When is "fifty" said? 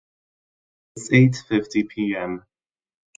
1.47-1.83